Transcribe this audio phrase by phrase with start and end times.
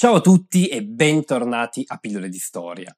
[0.00, 2.90] Ciao a tutti e bentornati a Pillole di Storia.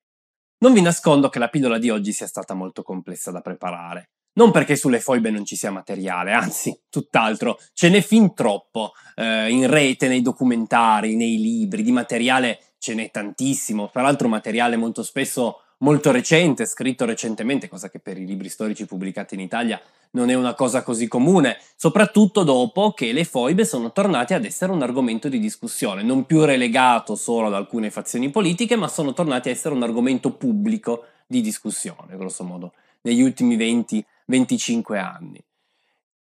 [0.58, 4.10] Non vi nascondo che la pillola di oggi sia stata molto complessa da preparare.
[4.34, 8.92] Non perché sulle foibe non ci sia materiale, anzi, tutt'altro, ce n'è fin troppo.
[9.16, 13.88] Eh, in rete, nei documentari, nei libri, di materiale ce n'è tantissimo.
[13.88, 19.34] Peraltro materiale molto spesso molto recente, scritto recentemente, cosa che per i libri storici pubblicati
[19.34, 19.82] in Italia
[20.12, 24.72] non è una cosa così comune, soprattutto dopo che le foibe sono tornate ad essere
[24.72, 29.48] un argomento di discussione, non più relegato solo ad alcune fazioni politiche, ma sono tornati
[29.48, 35.42] a essere un argomento pubblico di discussione, grosso modo, negli ultimi 20-25 anni.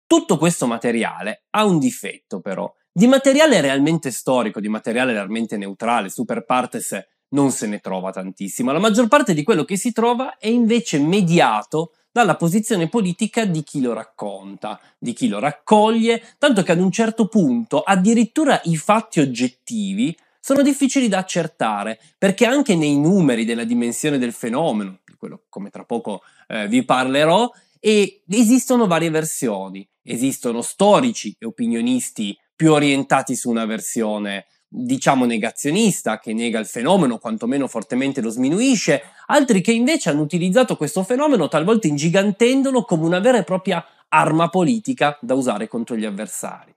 [0.07, 2.73] Tutto questo materiale ha un difetto però.
[2.93, 8.71] Di materiale realmente storico, di materiale realmente neutrale, super partes non se ne trova tantissimo.
[8.73, 13.65] La maggior parte di quello che si trova è invece mediato dalla posizione politica di
[13.65, 18.77] chi lo racconta, di chi lo raccoglie, tanto che ad un certo punto addirittura i
[18.77, 25.17] fatti oggettivi sono difficili da accertare, perché anche nei numeri della dimensione del fenomeno, di
[25.19, 29.85] quello come tra poco eh, vi parlerò, esistono varie versioni.
[30.05, 37.19] Esistono storici e opinionisti più orientati su una versione diciamo negazionista, che nega il fenomeno,
[37.19, 43.21] quantomeno fortemente lo sminuisce, altri che invece hanno utilizzato questo fenomeno talvolta ingigantendolo come una
[43.21, 46.75] vera e propria arma politica da usare contro gli avversari.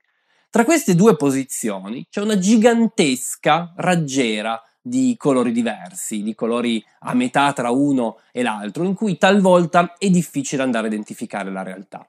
[0.50, 7.52] Tra queste due posizioni c'è una gigantesca raggiera di colori diversi, di colori a metà
[7.52, 12.08] tra uno e l'altro, in cui talvolta è difficile andare a identificare la realtà.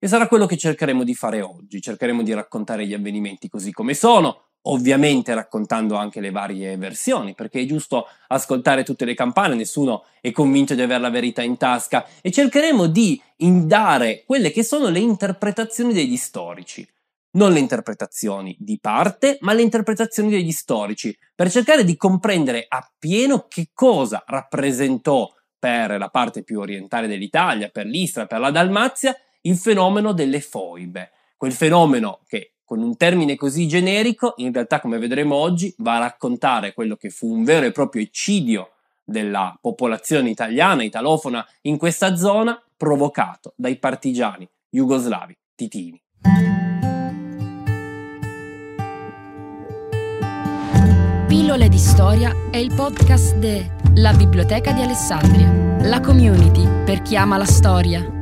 [0.00, 3.94] E sarà quello che cercheremo di fare oggi, cercheremo di raccontare gli avvenimenti così come
[3.94, 10.04] sono, ovviamente raccontando anche le varie versioni, perché è giusto ascoltare tutte le campane, nessuno
[10.20, 14.88] è convinto di avere la verità in tasca e cercheremo di indare quelle che sono
[14.88, 16.86] le interpretazioni degli storici.
[17.30, 23.46] Non le interpretazioni di parte, ma le interpretazioni degli storici, per cercare di comprendere appieno
[23.48, 29.56] che cosa rappresentò per la parte più orientale dell'Italia, per l'Istra, per la Dalmazia, il
[29.56, 31.10] fenomeno delle foibe.
[31.36, 36.00] Quel fenomeno che con un termine così generico, in realtà, come vedremo oggi, va a
[36.00, 42.14] raccontare quello che fu un vero e proprio eccidio della popolazione italiana, italofona, in questa
[42.14, 45.98] zona, provocato dai partigiani jugoslavi titini.
[51.26, 57.16] Pillole di storia è il podcast de La Biblioteca di Alessandria, la community per chi
[57.16, 58.16] ama la storia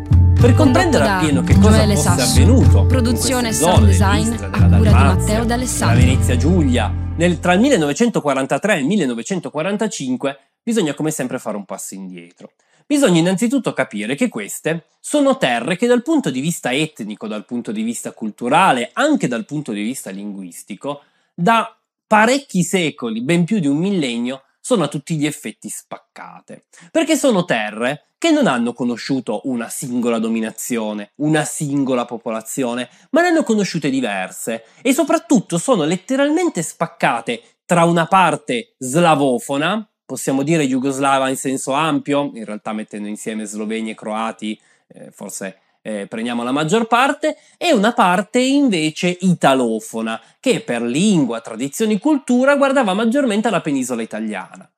[0.47, 4.89] per comprendere appieno che cosa Gioele fosse Sassu, avvenuto produzione sound design a cura di
[4.91, 5.99] Matteo D'Alessandro.
[5.99, 11.65] La Venezia Giulia, nel, tra il 1943 e il 1945 bisogna come sempre fare un
[11.65, 12.53] passo indietro.
[12.87, 17.73] Bisogna innanzitutto capire che queste sono terre che dal punto di vista etnico, dal punto
[17.73, 21.03] di vista culturale, anche dal punto di vista linguistico,
[21.35, 27.15] da parecchi secoli, ben più di un millennio, sono a tutti gli effetti spaccate, perché
[27.15, 33.45] sono terre che non hanno conosciuto una singola dominazione, una singola popolazione, ma ne hanno
[33.45, 41.37] conosciute diverse e soprattutto sono letteralmente spaccate tra una parte slavofona, possiamo dire jugoslava in
[41.37, 46.89] senso ampio, in realtà mettendo insieme sloveni e croati, eh, forse eh, prendiamo la maggior
[46.89, 53.61] parte, e una parte invece italofona, che per lingua, tradizioni e cultura guardava maggiormente alla
[53.61, 54.69] penisola italiana.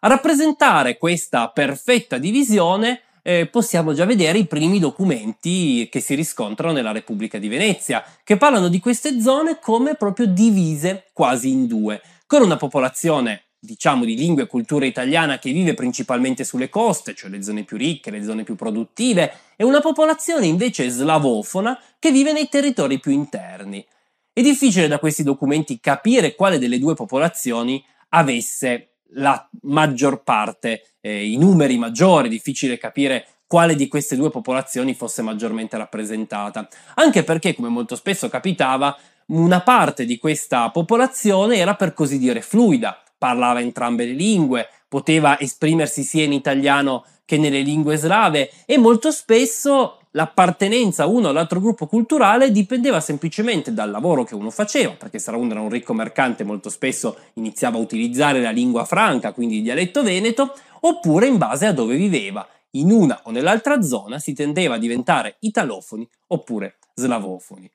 [0.00, 6.72] A rappresentare questa perfetta divisione eh, possiamo già vedere i primi documenti che si riscontrano
[6.72, 12.00] nella Repubblica di Venezia, che parlano di queste zone come proprio divise quasi in due,
[12.26, 17.30] con una popolazione diciamo di lingua e cultura italiana che vive principalmente sulle coste, cioè
[17.30, 22.32] le zone più ricche, le zone più produttive, e una popolazione invece slavofona che vive
[22.32, 23.84] nei territori più interni.
[24.32, 31.28] È difficile da questi documenti capire quale delle due popolazioni avesse la maggior parte, eh,
[31.28, 37.22] i numeri maggiori, è difficile capire quale di queste due popolazioni fosse maggiormente rappresentata, anche
[37.22, 38.96] perché, come molto spesso capitava,
[39.26, 45.40] una parte di questa popolazione era per così dire fluida, parlava entrambe le lingue, poteva
[45.40, 51.30] esprimersi sia in italiano che nelle lingue slave e molto spesso l'appartenenza a uno o
[51.30, 55.94] all'altro gruppo culturale dipendeva semplicemente dal lavoro che uno faceva, perché uno era un ricco
[55.94, 61.38] mercante molto spesso iniziava a utilizzare la lingua franca, quindi il dialetto veneto, oppure in
[61.38, 62.46] base a dove viveva.
[62.72, 67.70] In una o nell'altra zona si tendeva a diventare italofoni oppure slavofoni.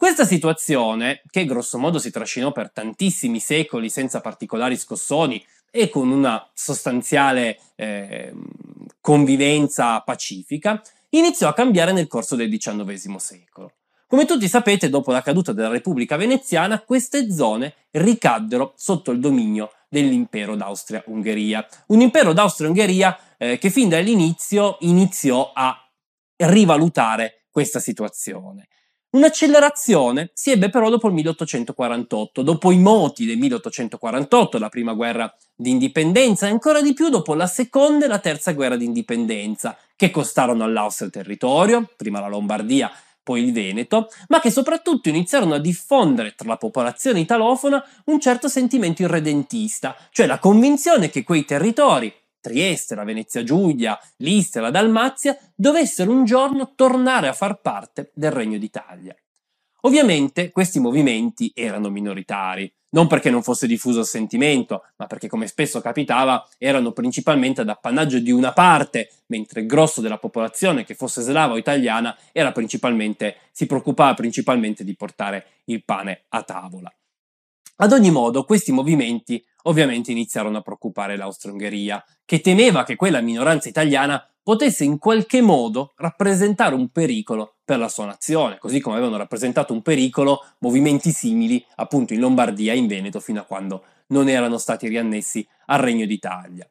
[0.00, 6.08] Questa situazione, che grosso modo si trascinò per tantissimi secoli senza particolari scossoni e con
[6.10, 8.32] una sostanziale eh,
[9.02, 10.80] convivenza pacifica,
[11.10, 13.72] iniziò a cambiare nel corso del XIX secolo.
[14.06, 19.70] Come tutti sapete, dopo la caduta della Repubblica Veneziana, queste zone ricaddero sotto il dominio
[19.90, 21.66] dell'impero d'Austria-Ungheria.
[21.88, 25.76] Un impero d'Austria-Ungheria eh, che fin dall'inizio iniziò a
[26.36, 28.68] rivalutare questa situazione.
[29.12, 35.34] Un'accelerazione si ebbe però dopo il 1848, dopo i moti del 1848, la prima guerra
[35.56, 39.76] di indipendenza, e ancora di più dopo la seconda e la terza guerra di indipendenza,
[39.96, 42.88] che costarono all'Austria il territorio, prima la Lombardia,
[43.22, 48.48] poi il Veneto, ma che soprattutto iniziarono a diffondere tra la popolazione italofona un certo
[48.48, 55.38] sentimento irredentista, cioè la convinzione che quei territori, Trieste, la Venezia Giulia, l'Istria, la Dalmazia,
[55.54, 59.14] dovessero un giorno tornare a far parte del Regno d'Italia.
[59.82, 65.46] Ovviamente questi movimenti erano minoritari, non perché non fosse diffuso il sentimento, ma perché come
[65.46, 70.94] spesso capitava erano principalmente ad appannaggio di una parte, mentre il grosso della popolazione, che
[70.94, 72.16] fosse slava o italiana,
[73.52, 76.92] si preoccupava principalmente di portare il pane a tavola.
[77.82, 83.70] Ad ogni modo, questi movimenti ovviamente iniziarono a preoccupare l'Austro-Ungheria, che temeva che quella minoranza
[83.70, 89.16] italiana potesse in qualche modo rappresentare un pericolo per la sua nazione, così come avevano
[89.16, 94.28] rappresentato un pericolo movimenti simili appunto in Lombardia e in Veneto fino a quando non
[94.28, 96.68] erano stati riannessi al Regno d'Italia.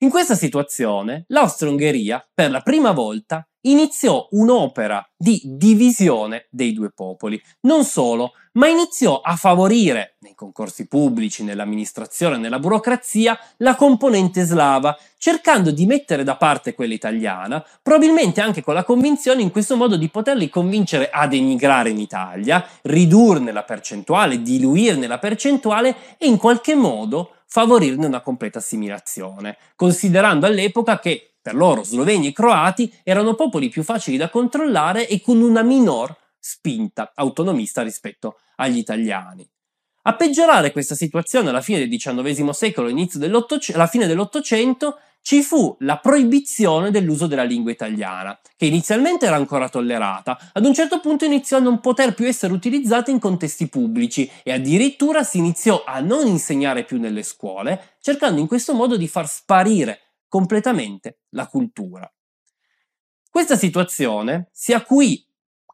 [0.00, 7.42] In questa situazione l'Austro-Ungheria per la prima volta iniziò un'opera di divisione dei due popoli.
[7.62, 14.96] Non solo, ma iniziò a favorire, nei concorsi pubblici, nell'amministrazione, nella burocrazia, la componente slava,
[15.16, 19.96] cercando di mettere da parte quella italiana, probabilmente anche con la convinzione in questo modo
[19.96, 26.36] di poterli convincere ad emigrare in Italia, ridurne la percentuale, diluirne la percentuale e in
[26.36, 33.34] qualche modo favorirne una completa assimilazione, considerando all'epoca che per loro sloveni e croati erano
[33.34, 39.48] popoli più facili da controllare e con una minor spinta autonomista rispetto agli italiani.
[40.08, 45.76] A peggiorare questa situazione alla fine del XIX secolo, inizio alla fine dell'Ottocento, ci fu
[45.80, 51.26] la proibizione dell'uso della lingua italiana, che inizialmente era ancora tollerata, ad un certo punto
[51.26, 56.00] iniziò a non poter più essere utilizzata in contesti pubblici e addirittura si iniziò a
[56.00, 62.10] non insegnare più nelle scuole, cercando in questo modo di far sparire completamente la cultura.
[63.28, 65.22] Questa situazione si acuì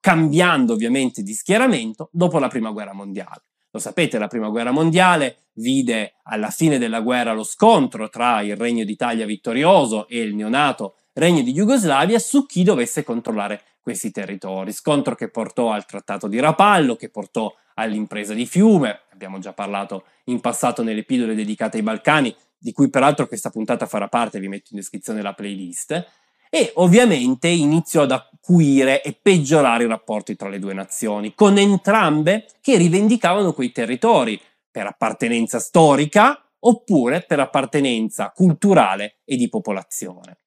[0.01, 3.45] cambiando ovviamente di schieramento dopo la Prima Guerra Mondiale.
[3.75, 8.55] Lo sapete, la Prima Guerra Mondiale vide alla fine della guerra lo scontro tra il
[8.55, 14.71] Regno d'Italia vittorioso e il neonato Regno di Jugoslavia su chi dovesse controllare questi territori.
[14.71, 20.05] Scontro che portò al Trattato di Rapallo, che portò all'impresa di Fiume, abbiamo già parlato
[20.27, 24.47] in passato nelle pillole dedicate ai Balcani, di cui peraltro questa puntata farà parte, vi
[24.47, 26.07] metto in descrizione la playlist,
[26.55, 32.47] e ovviamente iniziò ad acuire e peggiorare i rapporti tra le due nazioni, con entrambe
[32.61, 34.41] che rivendicavano quei territori
[34.71, 40.43] per appartenenza storica oppure per appartenenza culturale e di popolazione.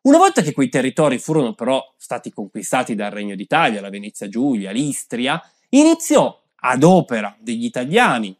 [0.00, 4.72] Una volta che quei territori furono però stati conquistati dal Regno d'Italia, la Venezia Giulia,
[4.72, 8.36] l'Istria, iniziò ad opera degli italiani,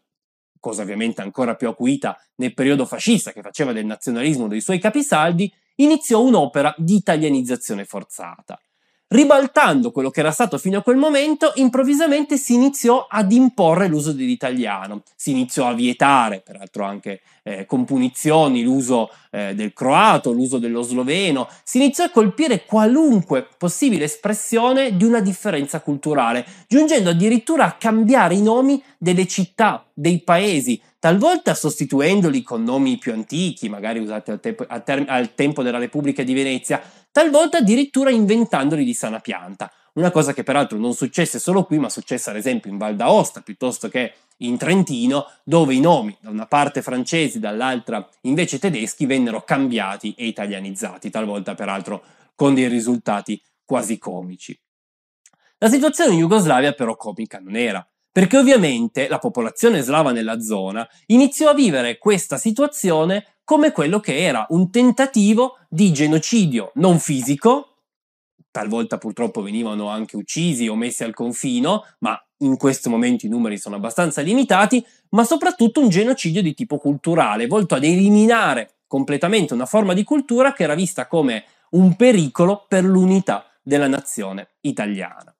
[0.59, 5.49] cosa ovviamente ancora più acuita nel periodo fascista che faceva del nazionalismo dei suoi capisaldi,
[5.75, 8.59] iniziò un'opera di italianizzazione forzata.
[9.13, 14.11] Ribaltando quello che era stato fino a quel momento, improvvisamente si iniziò ad imporre l'uso
[14.11, 20.59] dell'italiano, si iniziò a vietare, peraltro anche eh, con punizioni, l'uso eh, del croato, l'uso
[20.59, 27.65] dello sloveno, si iniziò a colpire qualunque possibile espressione di una differenza culturale, giungendo addirittura
[27.65, 33.99] a cambiare i nomi delle città, dei paesi, talvolta sostituendoli con nomi più antichi, magari
[33.99, 36.79] usati al, te- al, ter- al tempo della Repubblica di Venezia,
[37.11, 39.71] talvolta addirittura inventandoli di sana pianta.
[39.93, 43.41] Una cosa che peraltro non successe solo qui, ma successe ad esempio in Val d'Aosta
[43.41, 49.43] piuttosto che in Trentino, dove i nomi da una parte francesi, dall'altra invece tedeschi, vennero
[49.43, 54.59] cambiati e italianizzati, talvolta peraltro con dei risultati quasi comici.
[55.59, 60.87] La situazione in Jugoslavia però comica non era perché ovviamente la popolazione slava nella zona
[61.07, 67.72] iniziò a vivere questa situazione come quello che era un tentativo di genocidio non fisico,
[68.53, 73.57] talvolta purtroppo venivano anche uccisi o messi al confino, ma in questo momento i numeri
[73.57, 79.65] sono abbastanza limitati, ma soprattutto un genocidio di tipo culturale, volto ad eliminare completamente una
[79.65, 85.35] forma di cultura che era vista come un pericolo per l'unità della nazione italiana.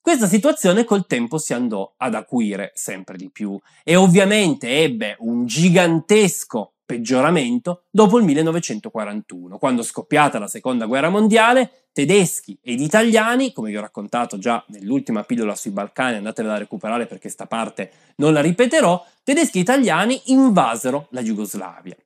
[0.00, 5.44] Questa situazione col tempo si andò ad acuire sempre di più e ovviamente ebbe un
[5.44, 13.70] gigantesco peggioramento dopo il 1941, quando scoppiata la seconda guerra mondiale, tedeschi ed italiani, come
[13.70, 18.32] vi ho raccontato già nell'ultima pillola sui Balcani, andatevela a recuperare perché sta parte non
[18.32, 21.96] la ripeterò, tedeschi e italiani invasero la Jugoslavia.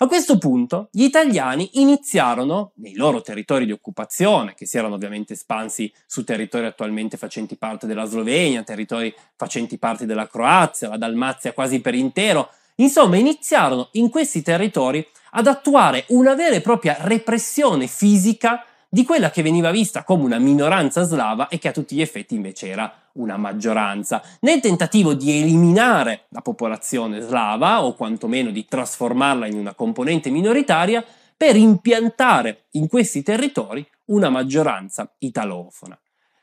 [0.00, 5.32] A questo punto gli italiani iniziarono, nei loro territori di occupazione, che si erano ovviamente
[5.32, 11.52] espansi su territori attualmente facenti parte della Slovenia, territori facenti parte della Croazia, la Dalmazia
[11.52, 17.88] quasi per intero, insomma iniziarono in questi territori ad attuare una vera e propria repressione
[17.88, 22.00] fisica di quella che veniva vista come una minoranza slava e che a tutti gli
[22.00, 28.64] effetti invece era una maggioranza, nel tentativo di eliminare la popolazione slava o quantomeno di
[28.64, 31.04] trasformarla in una componente minoritaria
[31.36, 35.98] per impiantare in questi territori una maggioranza italofona.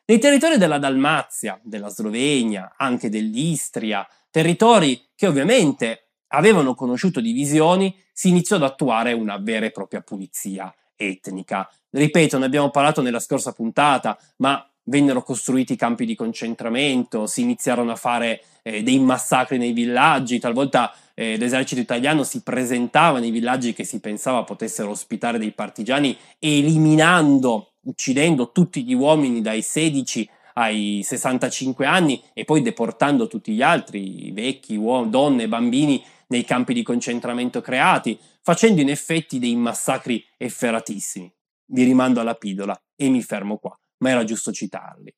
[0.05, 8.29] Nei territori della Dalmazia, della Slovenia, anche dell'Istria, territori che ovviamente avevano conosciuto divisioni, si
[8.29, 11.69] iniziò ad attuare una vera e propria pulizia etnica.
[11.89, 17.91] Ripeto, ne abbiamo parlato nella scorsa puntata, ma vennero costruiti campi di concentramento, si iniziarono
[17.91, 23.73] a fare eh, dei massacri nei villaggi, talvolta eh, l'esercito italiano si presentava nei villaggi
[23.73, 31.01] che si pensava potessero ospitare dei partigiani, eliminando, uccidendo tutti gli uomini dai 16 ai
[31.03, 36.83] 65 anni e poi deportando tutti gli altri, vecchi, uom- donne, bambini, nei campi di
[36.83, 41.31] concentramento creati, facendo in effetti dei massacri efferatissimi.
[41.67, 45.13] Vi rimando alla pillola e mi fermo qua, ma era giusto citarli.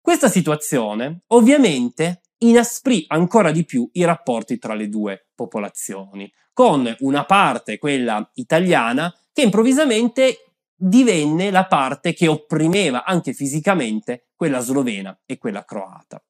[0.00, 7.24] Questa situazione ovviamente inasprì ancora di più i rapporti tra le due popolazioni, con una
[7.24, 15.36] parte, quella italiana, che improvvisamente divenne la parte che opprimeva anche fisicamente quella slovena e
[15.36, 16.22] quella croata.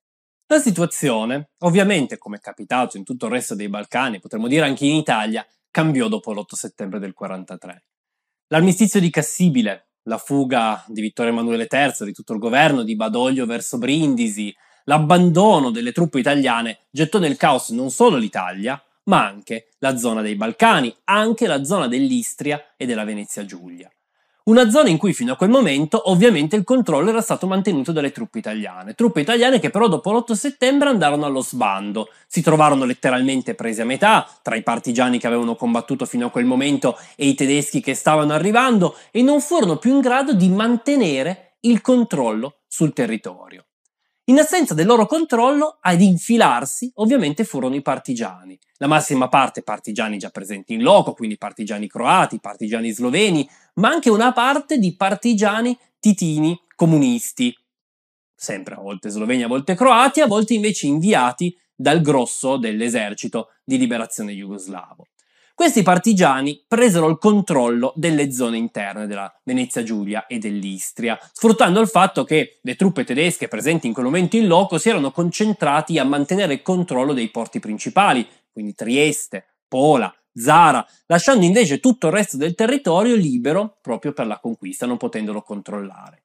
[0.53, 4.85] La situazione, ovviamente come è capitato in tutto il resto dei Balcani, potremmo dire anche
[4.85, 7.85] in Italia, cambiò dopo l'8 settembre del 43.
[8.49, 13.47] L'armistizio di Cassibile, la fuga di Vittorio Emanuele III, di tutto il governo, di Badoglio
[13.47, 14.53] verso Brindisi,
[14.87, 20.35] l'abbandono delle truppe italiane gettò nel caos non solo l'Italia, ma anche la zona dei
[20.35, 23.89] Balcani, anche la zona dell'Istria e della Venezia Giulia.
[24.51, 28.11] Una zona in cui fino a quel momento ovviamente il controllo era stato mantenuto dalle
[28.11, 33.55] truppe italiane, truppe italiane che però dopo l'8 settembre andarono allo sbando, si trovarono letteralmente
[33.55, 37.35] prese a metà tra i partigiani che avevano combattuto fino a quel momento e i
[37.37, 42.93] tedeschi che stavano arrivando e non furono più in grado di mantenere il controllo sul
[42.93, 43.67] territorio.
[44.31, 48.57] In assenza del loro controllo, ad infilarsi ovviamente furono i partigiani.
[48.77, 54.11] La massima parte partigiani già presenti in loco, quindi partigiani croati, partigiani sloveni, ma anche
[54.11, 57.55] una parte di partigiani titini comunisti,
[58.35, 63.79] sempre a volte sloveni, a volte croati, a volte invece inviati dal grosso dell'esercito di
[63.79, 65.07] liberazione jugoslavo.
[65.55, 71.89] Questi partigiani presero il controllo delle zone interne della Venezia Giulia e dell'Istria, sfruttando il
[71.89, 76.05] fatto che le truppe tedesche presenti in quel momento in loco si erano concentrati a
[76.05, 82.37] mantenere il controllo dei porti principali, quindi Trieste, Pola, Zara, lasciando invece tutto il resto
[82.37, 86.23] del territorio libero proprio per la conquista, non potendolo controllare.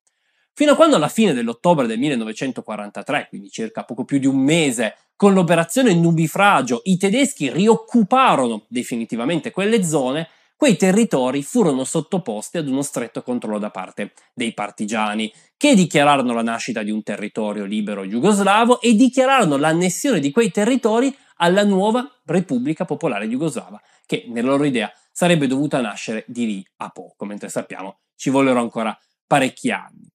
[0.53, 4.95] Fino a quando alla fine dell'ottobre del 1943, quindi circa poco più di un mese,
[5.17, 12.83] con l'operazione Nubifragio i tedeschi rioccuparono definitivamente quelle zone, quei territori furono sottoposti ad uno
[12.83, 18.79] stretto controllo da parte dei partigiani, che dichiararono la nascita di un territorio libero jugoslavo
[18.79, 24.91] e dichiararono l'annessione di quei territori alla nuova Repubblica Popolare Jugoslava, che nella loro idea
[25.11, 30.09] sarebbe dovuta nascere di lì a poco, mentre sappiamo ci vollero ancora parecchi anni.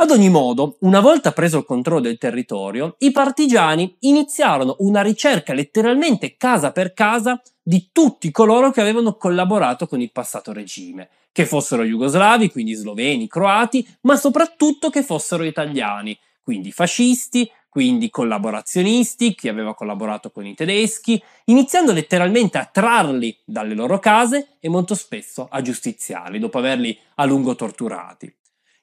[0.00, 5.52] Ad ogni modo, una volta preso il controllo del territorio, i partigiani iniziarono una ricerca
[5.52, 11.46] letteralmente casa per casa di tutti coloro che avevano collaborato con il passato regime, che
[11.46, 19.48] fossero jugoslavi, quindi sloveni, croati, ma soprattutto che fossero italiani, quindi fascisti, quindi collaborazionisti, chi
[19.48, 25.46] aveva collaborato con i tedeschi, iniziando letteralmente a trarli dalle loro case e molto spesso
[25.50, 28.34] a giustiziarli dopo averli a lungo torturati.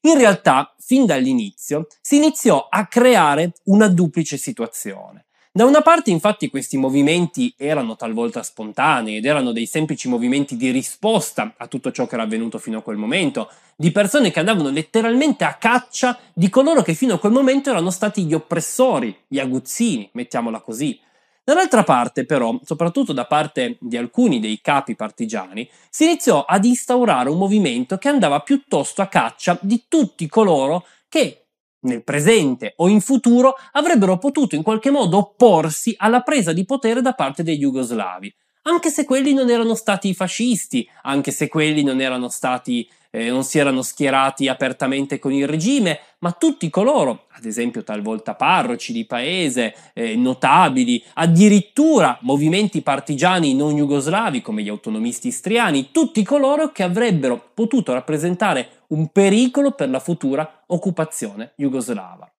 [0.01, 5.24] In realtà, fin dall'inizio, si iniziò a creare una duplice situazione.
[5.55, 10.69] Da una parte, infatti, questi movimenti erano talvolta spontanei ed erano dei semplici movimenti di
[10.69, 14.69] risposta a tutto ciò che era avvenuto fino a quel momento, di persone che andavano
[14.69, 19.39] letteralmente a caccia di coloro che fino a quel momento erano stati gli oppressori, gli
[19.39, 20.99] aguzzini, mettiamola così,
[21.41, 27.29] Dall'altra parte, però, soprattutto da parte di alcuni dei capi partigiani, si iniziò ad instaurare
[27.29, 31.44] un movimento che andava piuttosto a caccia di tutti coloro che
[31.85, 37.01] nel presente o in futuro avrebbero potuto in qualche modo opporsi alla presa di potere
[37.01, 42.01] da parte dei jugoslavi, anche se quelli non erano stati fascisti, anche se quelli non
[42.01, 47.45] erano stati eh, non si erano schierati apertamente con il regime, ma tutti coloro, ad
[47.45, 55.29] esempio talvolta parroci di paese, eh, notabili, addirittura movimenti partigiani non jugoslavi come gli autonomisti
[55.29, 62.31] istriani, tutti coloro che avrebbero potuto rappresentare un pericolo per la futura occupazione jugoslava.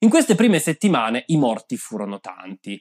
[0.00, 2.80] In queste prime settimane i morti furono tanti.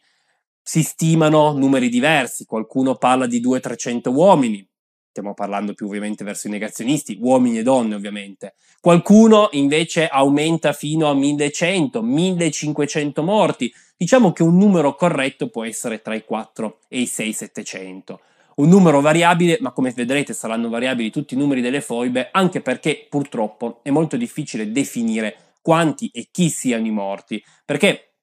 [0.62, 4.70] Si stimano numeri diversi, qualcuno parla di 200-300 uomini,
[5.18, 8.54] stiamo parlando più ovviamente verso i negazionisti, uomini e donne ovviamente.
[8.80, 13.74] Qualcuno invece aumenta fino a 1100, 1500 morti.
[13.98, 18.20] Diciamo che un numero corretto può essere tra i 4 e i 6 700.
[18.58, 23.06] Un numero variabile, ma come vedrete saranno variabili tutti i numeri delle foibe, anche perché
[23.08, 28.14] purtroppo è molto difficile definire quanti e chi siano i morti, perché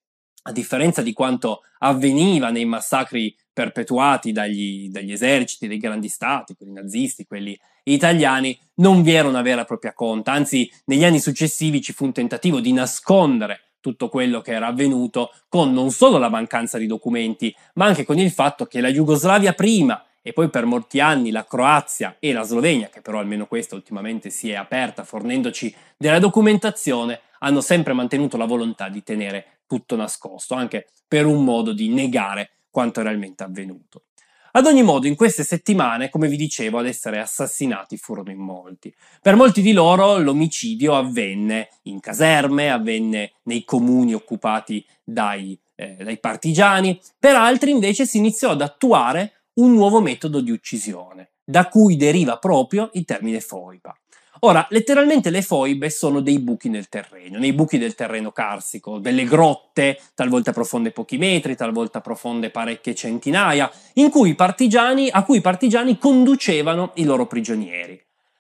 [0.42, 6.72] a differenza di quanto avveniva nei massacri perpetuati dagli, dagli, eserciti dei grandi stati, quelli
[6.72, 11.80] nazisti, quelli italiani, non vi era una vera e propria conta, anzi negli anni successivi
[11.80, 16.28] ci fu un tentativo di nascondere tutto quello che era avvenuto con non solo la
[16.28, 20.64] mancanza di documenti, ma anche con il fatto che la Jugoslavia prima e poi per
[20.64, 25.04] molti anni la Croazia e la Slovenia, che però almeno questa ultimamente si è aperta
[25.04, 31.44] fornendoci della documentazione, hanno sempre mantenuto la volontà di tenere tutto nascosto, anche per un
[31.44, 34.04] modo di negare quanto realmente avvenuto.
[34.52, 38.94] Ad ogni modo, in queste settimane, come vi dicevo, ad essere assassinati furono in molti.
[39.20, 46.18] Per molti di loro l'omicidio avvenne in caserme, avvenne nei comuni occupati dai, eh, dai
[46.18, 51.96] partigiani, per altri invece si iniziò ad attuare un nuovo metodo di uccisione, da cui
[51.96, 53.96] deriva proprio il termine foiba.
[54.40, 59.24] Ora, letteralmente le foibe sono dei buchi nel terreno, nei buchi del terreno carsico, delle
[59.24, 65.98] grotte, talvolta profonde pochi metri, talvolta profonde parecchie centinaia, in cui a cui i partigiani
[65.98, 67.98] conducevano i loro prigionieri.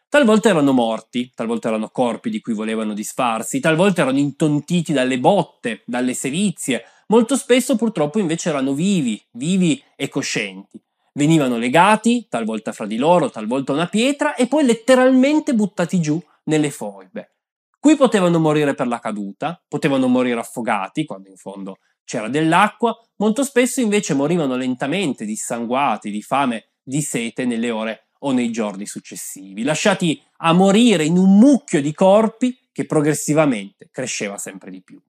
[0.08, 5.82] Talvolta erano morti, talvolta erano corpi di cui volevano disfarsi, talvolta erano intontiti dalle botte,
[5.86, 10.82] dalle sevizie, molto spesso purtroppo invece erano vivi, vivi e coscienti
[11.14, 16.22] venivano legati, talvolta fra di loro, talvolta a una pietra, e poi letteralmente buttati giù
[16.44, 17.36] nelle foibe.
[17.78, 23.44] Qui potevano morire per la caduta, potevano morire affogati, quando in fondo c'era dell'acqua, molto
[23.44, 29.62] spesso invece morivano lentamente, dissanguati, di fame, di sete nelle ore o nei giorni successivi,
[29.62, 35.00] lasciati a morire in un mucchio di corpi che progressivamente cresceva sempre di più.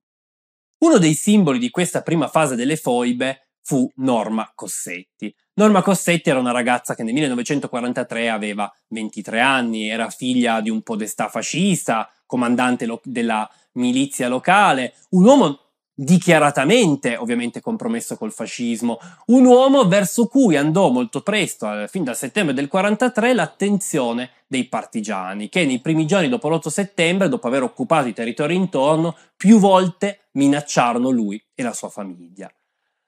[0.79, 6.39] Uno dei simboli di questa prima fase delle foibe fu Norma Cossetti, Norma Cossetti era
[6.39, 12.85] una ragazza che nel 1943 aveva 23 anni, era figlia di un podestà fascista, comandante
[12.85, 15.59] lo- della milizia locale, un uomo
[15.97, 22.17] dichiaratamente ovviamente compromesso col fascismo, un uomo verso cui andò molto presto, eh, fin dal
[22.17, 27.63] settembre del 43, l'attenzione dei partigiani, che nei primi giorni dopo l'8 settembre, dopo aver
[27.63, 32.51] occupato i territori intorno, più volte minacciarono lui e la sua famiglia.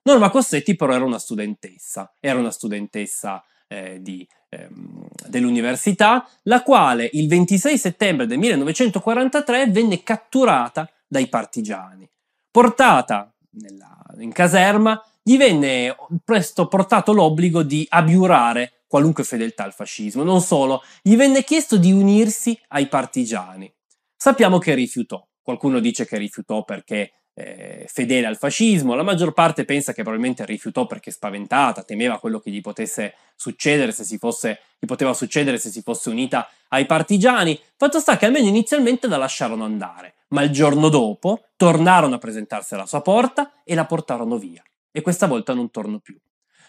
[0.07, 7.09] Norma Cossetti però era una studentessa, era una studentessa eh, di, ehm, dell'università, la quale
[7.11, 12.09] il 26 settembre del 1943 venne catturata dai partigiani.
[12.49, 15.93] Portata nella, in caserma, gli venne
[16.23, 20.23] presto portato l'obbligo di abiurare qualunque fedeltà al fascismo.
[20.23, 23.69] Non solo, gli venne chiesto di unirsi ai partigiani.
[24.15, 25.21] Sappiamo che rifiutò.
[25.41, 30.43] Qualcuno dice che rifiutò perché eh, fedele al fascismo, la maggior parte pensa che probabilmente
[30.43, 35.59] rifiutò perché spaventata, temeva quello che gli potesse succedere se si fosse, gli poteva succedere
[35.59, 37.59] se si fosse unita ai partigiani.
[37.75, 42.73] Fatto sta che almeno inizialmente la lasciarono andare, ma il giorno dopo tornarono a presentarsi
[42.73, 44.63] alla sua porta e la portarono via.
[44.91, 46.19] E questa volta non tornò più.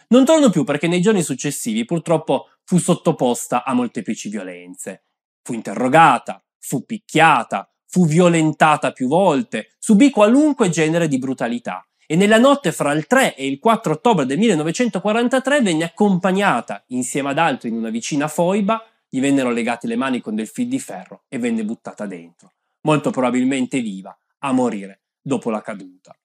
[0.08, 5.04] Non tornò più perché nei giorni successivi purtroppo fu sottoposta a molteplici violenze.
[5.42, 12.38] Fu interrogata, fu picchiata, fu violentata più volte, subì qualunque genere di brutalità e nella
[12.38, 17.68] notte fra il 3 e il 4 ottobre del 1943 venne accompagnata insieme ad altri
[17.68, 21.38] in una vicina foiba, gli vennero legate le mani con del fil di ferro e
[21.38, 26.16] venne buttata dentro, molto probabilmente viva, a morire dopo la caduta.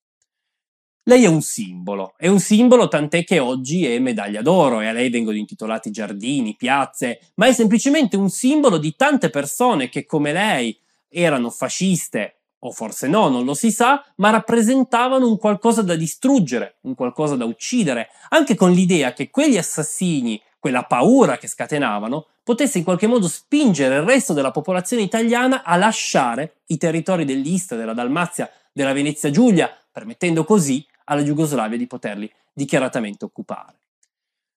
[1.05, 4.93] Lei è un simbolo, è un simbolo tant'è che oggi è medaglia d'oro e a
[4.93, 10.31] lei vengono intitolati giardini, piazze, ma è semplicemente un simbolo di tante persone che come
[10.31, 10.79] lei
[11.13, 16.77] erano fasciste o forse no, non lo si sa, ma rappresentavano un qualcosa da distruggere,
[16.81, 22.77] un qualcosa da uccidere, anche con l'idea che quegli assassini, quella paura che scatenavano, potesse
[22.77, 27.93] in qualche modo spingere il resto della popolazione italiana a lasciare i territori dell'Istria, della
[27.93, 33.82] Dalmazia, della Venezia Giulia, permettendo così alla Jugoslavia di poterli dichiaratamente occupare.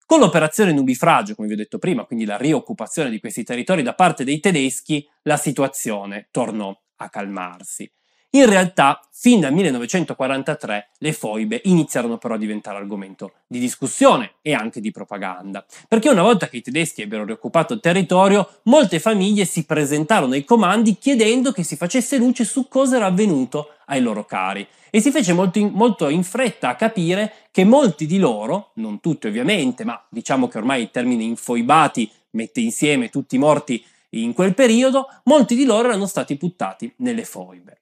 [0.08, 3.92] Con l'operazione nubifragio, come vi ho detto prima, quindi la rioccupazione di questi territori da
[3.92, 7.92] parte dei tedeschi, la situazione tornò a calmarsi.
[8.30, 14.52] In realtà, fin dal 1943, le foibe iniziarono però a diventare argomento di discussione e
[14.52, 19.46] anche di propaganda, perché una volta che i tedeschi ebbero rioccupato il territorio, molte famiglie
[19.46, 24.26] si presentarono ai comandi chiedendo che si facesse luce su cosa era avvenuto ai loro
[24.26, 28.72] cari e si fece molto in, molto in fretta a capire che molti di loro,
[28.74, 33.82] non tutti ovviamente, ma diciamo che ormai il termine infoibati mette insieme tutti i morti
[34.10, 37.80] in quel periodo, molti di loro erano stati buttati nelle foibe.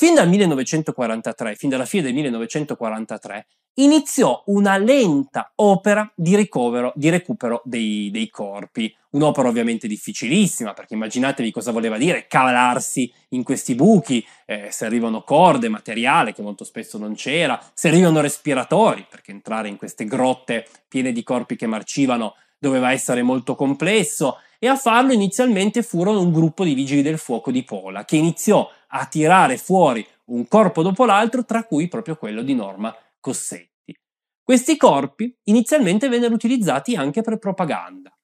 [0.00, 7.10] Fin dal 1943, fin dalla fine del 1943, iniziò una lenta opera di, ricovero, di
[7.10, 8.96] recupero dei, dei, corpi.
[9.10, 15.68] Un'opera ovviamente difficilissima, perché immaginatevi cosa voleva dire calarsi in questi buchi, eh, servivano corde,
[15.68, 21.22] materiale che molto spesso non c'era, servivano respiratori, perché entrare in queste grotte piene di
[21.22, 26.74] corpi che marcivano doveva essere molto complesso, e a farlo inizialmente furono un gruppo di
[26.74, 31.64] vigili del fuoco di Pola, che iniziò a tirare fuori un corpo dopo l'altro, tra
[31.64, 33.98] cui proprio quello di Norma Cossetti.
[34.42, 38.14] Questi corpi inizialmente vennero utilizzati anche per propaganda.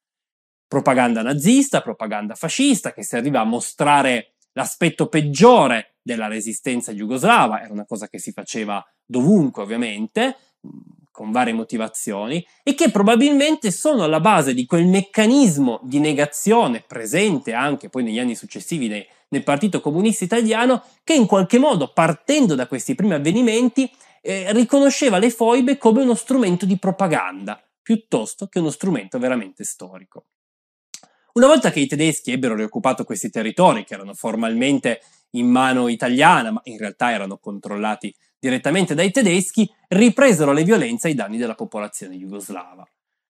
[0.68, 7.86] Propaganda nazista, propaganda fascista, che serviva a mostrare l'aspetto peggiore della resistenza jugoslava, era una
[7.86, 10.36] cosa che si faceva dovunque ovviamente,
[11.16, 17.54] con varie motivazioni, e che probabilmente sono alla base di quel meccanismo di negazione presente
[17.54, 22.54] anche poi negli anni successivi nei, nel Partito Comunista Italiano, che in qualche modo, partendo
[22.54, 28.58] da questi primi avvenimenti, eh, riconosceva le foibe come uno strumento di propaganda, piuttosto che
[28.58, 30.26] uno strumento veramente storico.
[31.32, 35.00] Una volta che i tedeschi ebbero rioccupato questi territori, che erano formalmente
[35.30, 38.14] in mano italiana, ma in realtà erano controllati
[38.46, 42.86] direttamente dai tedeschi, ripresero le violenze ai danni della popolazione jugoslava.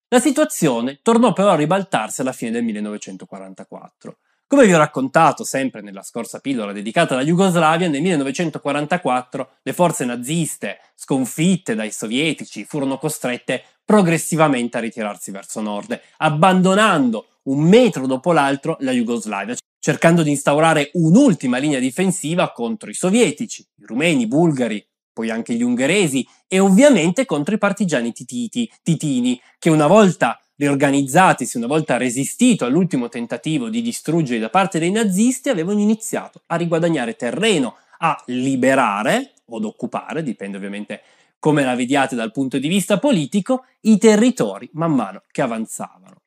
[0.09, 4.17] La situazione tornò però a ribaltarsi alla fine del 1944.
[4.47, 10.05] Come vi ho raccontato sempre nella scorsa pillola dedicata alla Jugoslavia, nel 1944 le forze
[10.05, 18.31] naziste, sconfitte dai sovietici, furono costrette progressivamente a ritirarsi verso nord, abbandonando un metro dopo
[18.31, 24.27] l'altro la Jugoslavia, cercando di instaurare un'ultima linea difensiva contro i sovietici, i rumeni, i
[24.27, 24.85] bulgari,
[25.17, 31.57] poi anche gli ungheresi e ovviamente contro i partigiani tititi, titini, che una volta riorganizzatisi,
[31.57, 37.15] una volta resistito all'ultimo tentativo di distruggere da parte dei nazisti, avevano iniziato a riguadagnare
[37.15, 41.01] terreno, a liberare o ad occupare, dipende ovviamente
[41.39, 46.21] come la vediate dal punto di vista politico, i territori man mano che avanzavano.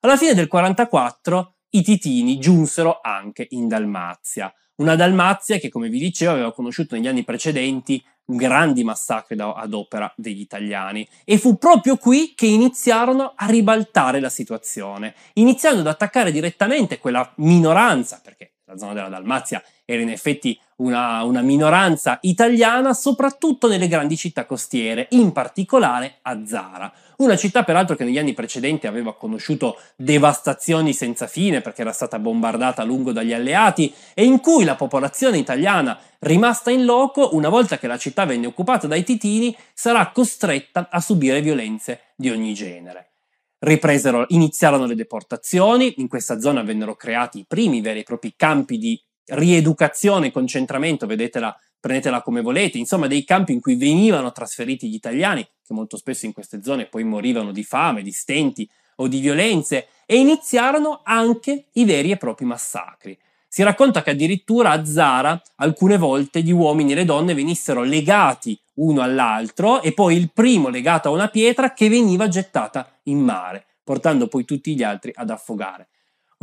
[0.00, 6.00] Alla fine del 44 i titini giunsero anche in Dalmazia, una Dalmazia che, come vi
[6.00, 11.96] dicevo, aveva conosciuto negli anni precedenti grandi massacri ad opera degli italiani e fu proprio
[11.96, 18.78] qui che iniziarono a ribaltare la situazione, iniziando ad attaccare direttamente quella minoranza, perché la
[18.78, 25.06] zona della Dalmazia era in effetti una, una, minoranza italiana, soprattutto nelle grandi città costiere,
[25.10, 26.92] in particolare a Zara.
[27.16, 32.18] Una città peraltro che negli anni precedenti aveva conosciuto devastazioni senza fine perché era stata
[32.18, 37.48] bombardata a lungo dagli alleati e in cui la popolazione italiana rimasta in loco, una
[37.48, 42.52] volta che la città venne occupata dai titini, sarà costretta a subire violenze di ogni
[42.54, 43.10] genere.
[43.58, 48.76] Ripresero, iniziarono le deportazioni, in questa zona vennero creati i primi veri e propri campi
[48.76, 54.94] di rieducazione, concentramento, vedetela, prendetela come volete, insomma dei campi in cui venivano trasferiti gli
[54.94, 59.20] italiani, che molto spesso in queste zone poi morivano di fame, di stenti o di
[59.20, 63.18] violenze, e iniziarono anche i veri e propri massacri.
[63.48, 68.58] Si racconta che addirittura a Zara alcune volte gli uomini e le donne venissero legati
[68.74, 73.66] uno all'altro e poi il primo legato a una pietra che veniva gettata in mare,
[73.84, 75.88] portando poi tutti gli altri ad affogare.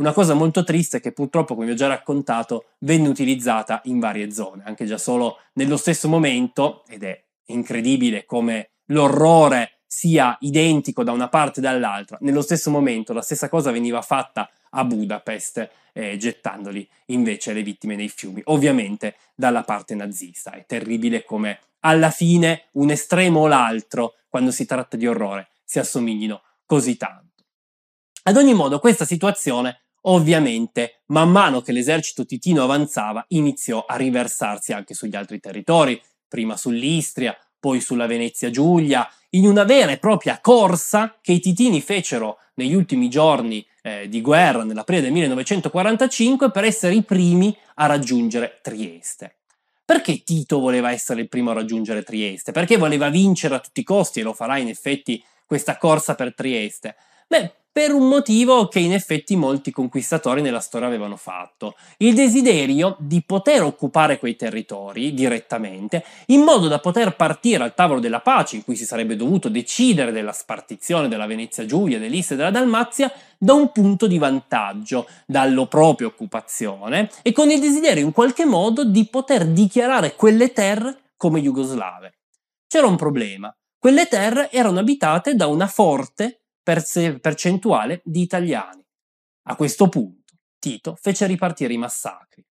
[0.02, 4.32] Una cosa molto triste che purtroppo, come vi ho già raccontato, venne utilizzata in varie
[4.32, 11.12] zone, anche già solo nello stesso momento, ed è incredibile come l'orrore sia identico da
[11.12, 12.18] una parte e dall'altra.
[12.22, 17.94] Nello stesso momento la stessa cosa veniva fatta a Budapest, eh, gettandoli invece le vittime
[17.94, 20.50] nei fiumi, ovviamente dalla parte nazista.
[20.50, 25.78] È terribile come alla fine un estremo o l'altro, quando si tratta di orrore, si
[25.78, 27.44] assomiglino così tanto.
[28.24, 34.72] Ad ogni modo, questa situazione Ovviamente, man mano che l'esercito titino avanzava, iniziò a riversarsi
[34.72, 40.40] anche sugli altri territori, prima sull'Istria, poi sulla Venezia Giulia, in una vera e propria
[40.40, 46.64] corsa che i titini fecero negli ultimi giorni eh, di guerra, nell'aprile del 1945, per
[46.64, 49.36] essere i primi a raggiungere Trieste.
[49.84, 52.50] Perché Tito voleva essere il primo a raggiungere Trieste?
[52.50, 56.34] Perché voleva vincere a tutti i costi, e lo farà in effetti questa corsa per
[56.34, 56.96] Trieste?
[57.28, 62.96] Beh, per un motivo che in effetti molti conquistatori nella storia avevano fatto, il desiderio
[62.98, 68.56] di poter occupare quei territori direttamente in modo da poter partire al tavolo della pace
[68.56, 73.10] in cui si sarebbe dovuto decidere della spartizione della Venezia Giulia, dell'Istria e della Dalmazia
[73.38, 78.84] da un punto di vantaggio, dalla propria occupazione e con il desiderio in qualche modo
[78.84, 82.18] di poter dichiarare quelle terre come jugoslave.
[82.66, 88.84] C'era un problema, quelle terre erano abitate da una forte percentuale di italiani.
[89.44, 90.22] A questo punto
[90.58, 92.44] Tito fece ripartire i massacri.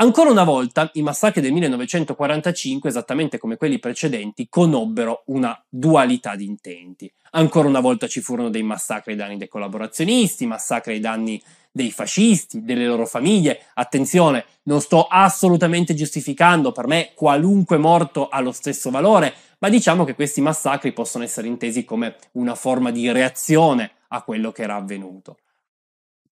[0.00, 6.44] Ancora una volta i massacri del 1945, esattamente come quelli precedenti, conobbero una dualità di
[6.44, 7.12] intenti.
[7.30, 11.42] Ancora una volta ci furono dei massacri ai danni dei collaborazionisti, massacri ai danni
[11.78, 13.66] dei fascisti, delle loro famiglie.
[13.74, 20.02] Attenzione, non sto assolutamente giustificando, per me qualunque morto ha lo stesso valore, ma diciamo
[20.02, 24.74] che questi massacri possono essere intesi come una forma di reazione a quello che era
[24.74, 25.38] avvenuto.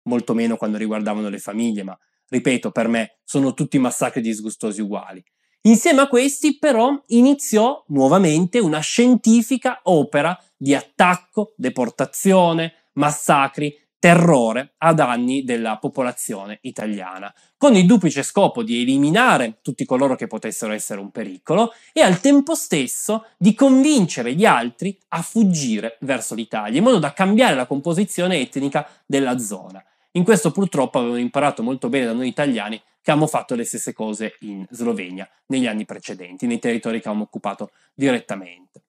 [0.04, 1.98] Molto meno quando riguardavano le famiglie, ma
[2.28, 5.24] ripeto, per me sono tutti massacri disgustosi uguali.
[5.62, 14.94] Insieme a questi, però, iniziò nuovamente una scientifica opera di attacco, deportazione, massacri, terrore a
[14.94, 21.02] danni della popolazione italiana, con il duplice scopo di eliminare tutti coloro che potessero essere
[21.02, 26.86] un pericolo e al tempo stesso di convincere gli altri a fuggire verso l'Italia, in
[26.86, 29.84] modo da cambiare la composizione etnica della zona.
[30.14, 33.94] In questo purtroppo avevano imparato molto bene da noi italiani che abbiamo fatto le stesse
[33.94, 38.84] cose in Slovenia negli anni precedenti, nei territori che avevamo occupato direttamente.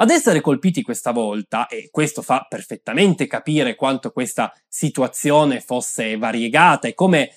[0.00, 6.86] Ad essere colpiti questa volta, e questo fa perfettamente capire quanto questa situazione fosse variegata
[6.86, 7.32] e come,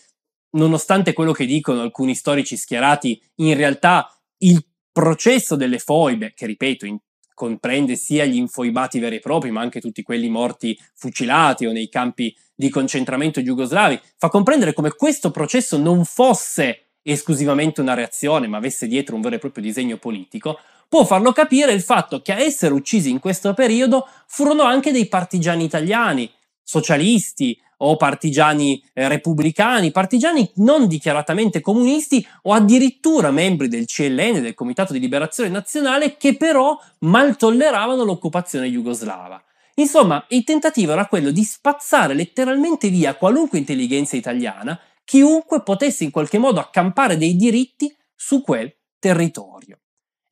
[0.51, 4.07] nonostante quello che dicono alcuni storici schierati, in realtà
[4.39, 6.99] il processo delle foibe, che ripeto, in,
[7.33, 11.89] comprende sia gli infoibati veri e propri, ma anche tutti quelli morti fucilati o nei
[11.89, 18.57] campi di concentramento jugoslavi, fa comprendere come questo processo non fosse esclusivamente una reazione, ma
[18.57, 20.59] avesse dietro un vero e proprio disegno politico,
[20.91, 25.07] può farlo capire il fatto che a essere uccisi in questo periodo furono anche dei
[25.07, 26.29] partigiani italiani,
[26.61, 34.53] socialisti o partigiani eh, repubblicani, partigiani non dichiaratamente comunisti o addirittura membri del CLN, del
[34.53, 39.41] Comitato di Liberazione Nazionale, che però mal tolleravano l'occupazione jugoslava.
[39.75, 46.11] Insomma, il tentativo era quello di spazzare letteralmente via qualunque intelligenza italiana, chiunque potesse in
[46.11, 49.77] qualche modo accampare dei diritti su quel territorio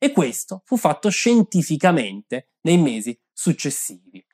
[0.02, 4.24] e questo fu fatto scientificamente nei mesi successivi.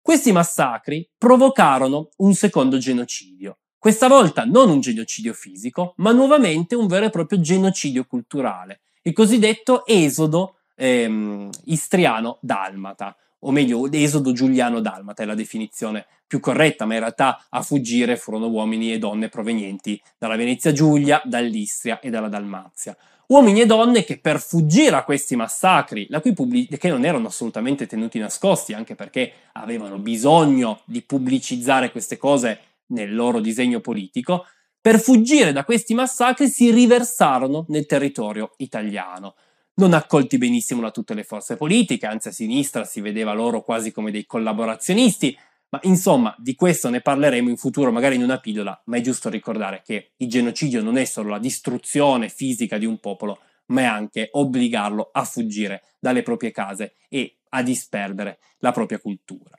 [0.00, 6.88] Questi massacri provocarono un secondo genocidio, questa volta non un genocidio fisico, ma nuovamente un
[6.88, 15.26] vero e proprio genocidio culturale, il cosiddetto esodo ehm, istriano-dalmata, o meglio, esodo giuliano-dalmata è
[15.26, 20.36] la definizione più corretta, ma in realtà a fuggire furono uomini e donne provenienti dalla
[20.36, 22.96] Venezia Giulia, dall'Istria e dalla Dalmazia.
[23.32, 28.18] Uomini e donne che per fuggire a questi massacri, pubblic- che non erano assolutamente tenuti
[28.18, 34.44] nascosti, anche perché avevano bisogno di pubblicizzare queste cose nel loro disegno politico,
[34.78, 39.34] per fuggire da questi massacri si riversarono nel territorio italiano.
[39.76, 43.92] Non accolti benissimo da tutte le forze politiche, anzi a sinistra si vedeva loro quasi
[43.92, 45.34] come dei collaborazionisti,
[45.72, 49.30] ma insomma, di questo ne parleremo in futuro, magari in una pillola, ma è giusto
[49.30, 53.84] ricordare che il genocidio non è solo la distruzione fisica di un popolo, ma è
[53.84, 59.58] anche obbligarlo a fuggire dalle proprie case e a disperdere la propria cultura.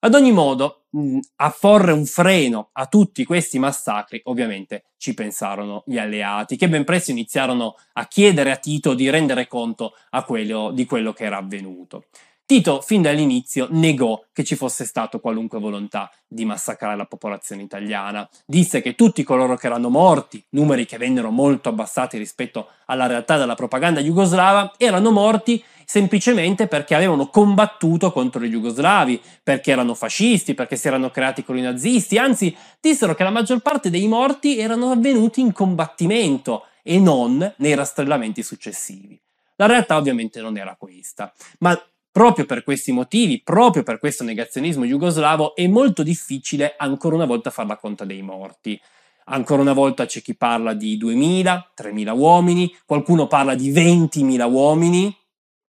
[0.00, 0.84] Ad ogni modo,
[1.36, 6.84] a porre un freno a tutti questi massacri, ovviamente ci pensarono gli alleati, che ben
[6.84, 9.94] presto iniziarono a chiedere a Tito di rendere conto
[10.26, 12.04] quello, di quello che era avvenuto.
[12.48, 18.26] Tito fin dall'inizio negò che ci fosse stato qualunque volontà di massacrare la popolazione italiana.
[18.46, 23.36] Disse che tutti coloro che erano morti, numeri che vennero molto abbassati rispetto alla realtà
[23.36, 30.54] della propaganda jugoslava, erano morti semplicemente perché avevano combattuto contro i jugoslavi, perché erano fascisti,
[30.54, 34.58] perché si erano creati con i nazisti, anzi dissero che la maggior parte dei morti
[34.58, 39.20] erano avvenuti in combattimento e non nei rastrellamenti successivi.
[39.56, 41.78] La realtà ovviamente non era questa, ma
[42.18, 47.50] Proprio per questi motivi, proprio per questo negazionismo jugoslavo, è molto difficile ancora una volta
[47.50, 48.76] far la conta dei morti.
[49.26, 55.16] Ancora una volta c'è chi parla di 2.000, 3.000 uomini, qualcuno parla di 20.000 uomini,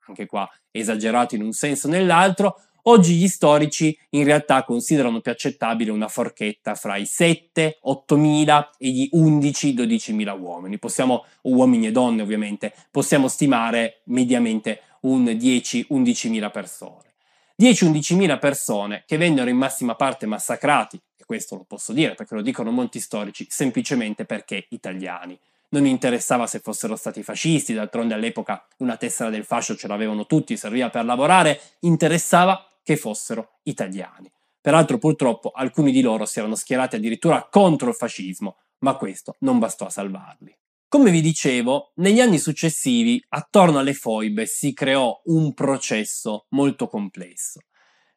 [0.07, 2.61] anche qua esagerato in un senso o nell'altro.
[2.83, 8.87] Oggi gli storici in realtà considerano più accettabile una forchetta fra i 7, 8.000 e
[8.87, 10.79] gli 11, 12.000 uomini.
[10.79, 17.13] Possiamo, uomini e donne ovviamente, possiamo stimare mediamente un 10-11 persone.
[17.59, 22.41] 10-11 persone che vennero in massima parte massacrati, e questo lo posso dire perché lo
[22.41, 25.37] dicono molti storici, semplicemente perché italiani.
[25.69, 30.55] Non interessava se fossero stati fascisti, d'altronde all'epoca una tessera del fascio ce l'avevano tutti,
[30.55, 34.31] serviva per lavorare, interessava che fossero italiani.
[34.61, 39.59] Peraltro purtroppo alcuni di loro si erano schierati addirittura contro il fascismo, ma questo non
[39.59, 40.55] bastò a salvarli.
[40.89, 47.59] Come vi dicevo, negli anni successivi attorno alle foibe si creò un processo molto complesso.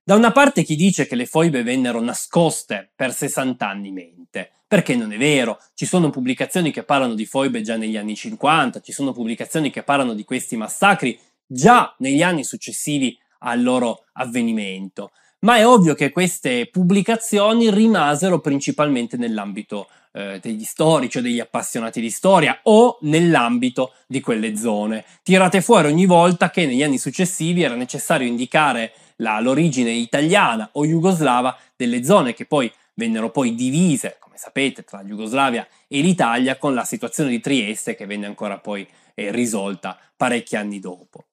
[0.04, 4.94] Da una parte chi dice che le foibe vennero nascoste per 60 anni mente, perché
[4.94, 8.92] non è vero, ci sono pubblicazioni che parlano di foibe già negli anni 50, ci
[8.92, 15.56] sono pubblicazioni che parlano di questi massacri già negli anni successivi al loro avvenimento, ma
[15.56, 22.10] è ovvio che queste pubblicazioni rimasero principalmente nell'ambito eh, degli storici o degli appassionati di
[22.10, 27.74] storia o nell'ambito di quelle zone, tirate fuori ogni volta che negli anni successivi era
[27.74, 34.36] necessario indicare la, l'origine italiana o jugoslava delle zone che poi vennero poi divise, come
[34.36, 39.30] sapete, tra Jugoslavia e l'Italia con la situazione di Trieste che venne ancora poi eh,
[39.30, 41.26] risolta parecchi anni dopo.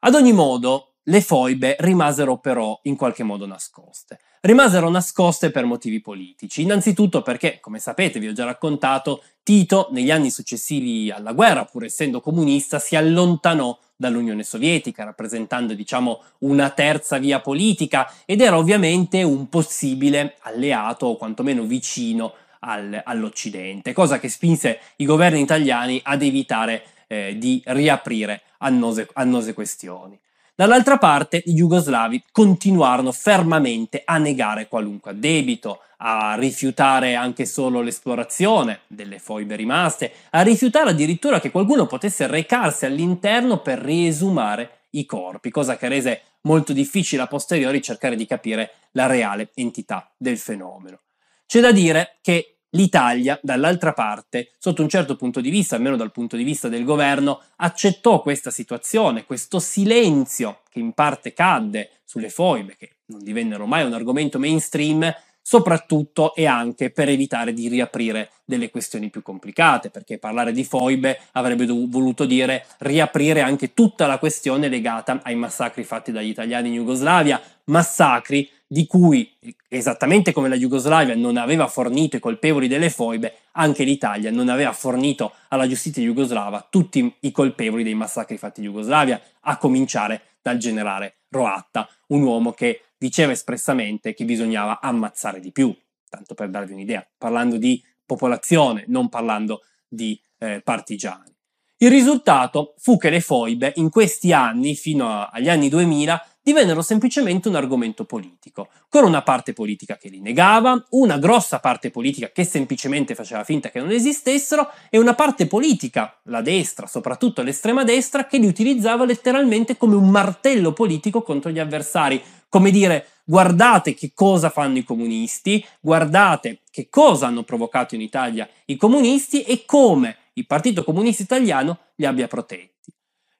[0.00, 4.18] Ad ogni modo, le foibe rimasero però in qualche modo nascoste.
[4.40, 10.10] Rimasero nascoste per motivi politici, innanzitutto perché, come sapete, vi ho già raccontato, Tito negli
[10.10, 17.18] anni successivi alla guerra, pur essendo comunista, si allontanò dall'Unione Sovietica, rappresentando, diciamo, una terza
[17.18, 24.28] via politica ed era ovviamente un possibile alleato o quantomeno vicino al, all'Occidente, cosa che
[24.28, 30.18] spinse i governi italiani ad evitare eh, di riaprire annose, annose questioni.
[30.56, 38.82] Dall'altra parte, i jugoslavi continuarono fermamente a negare qualunque addebito, a rifiutare anche solo l'esplorazione
[38.86, 45.50] delle foibe rimaste, a rifiutare addirittura che qualcuno potesse recarsi all'interno per riesumare i corpi,
[45.50, 51.00] cosa che rese molto difficile a posteriori cercare di capire la reale entità del fenomeno.
[51.46, 56.10] C'è da dire che L'Italia, dall'altra parte, sotto un certo punto di vista, almeno dal
[56.10, 62.30] punto di vista del governo, accettò questa situazione, questo silenzio che in parte cadde sulle
[62.30, 65.08] foibe, che non divennero mai un argomento mainstream,
[65.40, 71.20] soprattutto e anche per evitare di riaprire delle questioni più complicate, perché parlare di foibe
[71.32, 76.74] avrebbe voluto dire riaprire anche tutta la questione legata ai massacri fatti dagli italiani in
[76.74, 79.32] Jugoslavia, massacri di cui,
[79.68, 84.72] esattamente come la Jugoslavia non aveva fornito i colpevoli delle foibe, anche l'Italia non aveva
[84.72, 90.56] fornito alla giustizia jugoslava tutti i colpevoli dei massacri fatti in Jugoslavia, a cominciare dal
[90.56, 95.72] generale Roatta, un uomo che diceva espressamente che bisognava ammazzare di più,
[96.08, 101.32] tanto per darvi un'idea, parlando di popolazione, non parlando di eh, partigiani.
[101.76, 107.48] Il risultato fu che le foibe in questi anni, fino agli anni 2000, divennero semplicemente
[107.48, 112.44] un argomento politico, con una parte politica che li negava, una grossa parte politica che
[112.44, 118.26] semplicemente faceva finta che non esistessero e una parte politica, la destra, soprattutto l'estrema destra,
[118.26, 124.12] che li utilizzava letteralmente come un martello politico contro gli avversari, come dire guardate che
[124.12, 130.16] cosa fanno i comunisti, guardate che cosa hanno provocato in Italia i comunisti e come
[130.34, 132.73] il Partito Comunista Italiano li abbia protetti.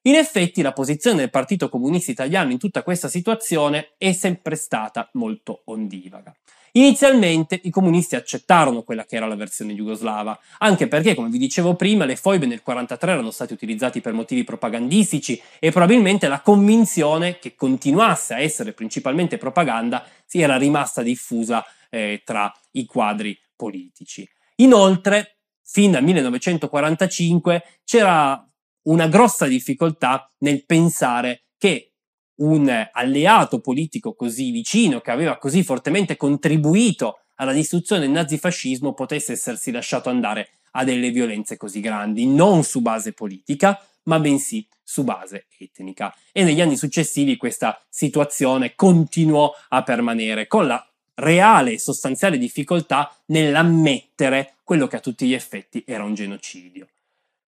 [0.06, 5.08] In effetti la posizione del Partito Comunista Italiano in tutta questa situazione è sempre stata
[5.14, 6.34] molto ondivaga.
[6.72, 11.74] Inizialmente i comunisti accettarono quella che era la versione jugoslava, anche perché, come vi dicevo
[11.74, 17.38] prima, le foibe nel 1943 erano stati utilizzati per motivi propagandistici e probabilmente la convinzione
[17.38, 24.28] che continuasse a essere principalmente propaganda si era rimasta diffusa eh, tra i quadri politici.
[24.56, 28.46] Inoltre, fin dal 1945 c'era
[28.84, 31.92] una grossa difficoltà nel pensare che
[32.36, 39.32] un alleato politico così vicino, che aveva così fortemente contribuito alla distruzione del nazifascismo, potesse
[39.32, 45.04] essersi lasciato andare a delle violenze così grandi, non su base politica, ma bensì su
[45.04, 46.14] base etnica.
[46.32, 53.14] E negli anni successivi questa situazione continuò a permanere con la reale e sostanziale difficoltà
[53.26, 56.88] nell'ammettere quello che a tutti gli effetti era un genocidio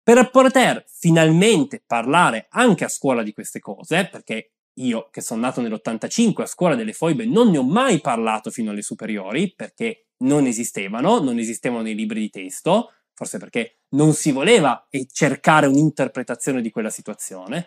[0.08, 5.60] per poter finalmente parlare anche a scuola di queste cose, perché io che sono nato
[5.60, 10.46] nell'85 a scuola delle foibe non ne ho mai parlato fino alle superiori, perché non
[10.46, 16.70] esistevano, non esistevano nei libri di testo, forse perché non si voleva cercare un'interpretazione di
[16.70, 17.66] quella situazione.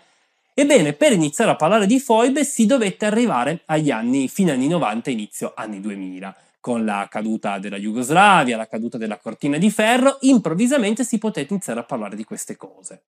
[0.55, 5.11] Ebbene, per iniziare a parlare di foibe si dovette arrivare agli anni, fine anni 90,
[5.11, 11.03] inizio anni 2000 con la caduta della Jugoslavia, la caduta della cortina di ferro, improvvisamente
[11.03, 13.05] si potette iniziare a parlare di queste cose.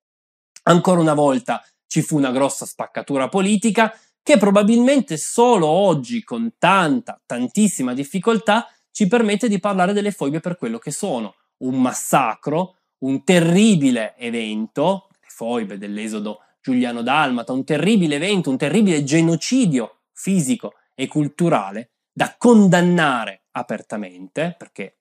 [0.64, 7.20] Ancora una volta ci fu una grossa spaccatura politica che probabilmente solo oggi, con tanta,
[7.24, 11.36] tantissima difficoltà, ci permette di parlare delle foibe per quello che sono.
[11.58, 19.04] Un massacro, un terribile evento, le foibe dell'esodo Giuliano Dalmata, un terribile evento, un terribile
[19.04, 24.98] genocidio fisico e culturale da condannare apertamente, perché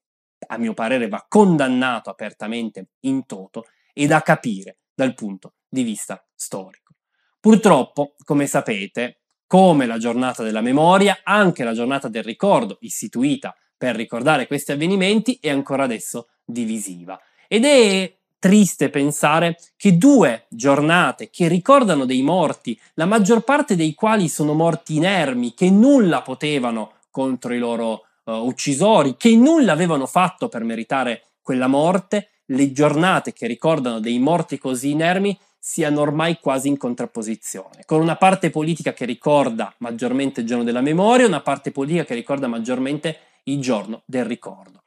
[0.48, 6.26] a mio parere va condannato apertamente in toto e da capire dal punto di vista
[6.34, 6.96] storico.
[7.40, 13.96] Purtroppo, come sapete, come la giornata della memoria, anche la giornata del ricordo, istituita per
[13.96, 17.20] ricordare questi avvenimenti, è ancora adesso divisiva.
[17.48, 23.94] Ed è triste pensare che due giornate che ricordano dei morti, la maggior parte dei
[23.94, 30.08] quali sono morti inermi, che nulla potevano contro i loro uh, uccisori, che nulla avevano
[30.08, 36.40] fatto per meritare quella morte, le giornate che ricordano dei morti così inermi siano ormai
[36.40, 41.28] quasi in contrapposizione, con una parte politica che ricorda maggiormente il giorno della memoria e
[41.28, 44.82] una parte politica che ricorda maggiormente il giorno del ricordo.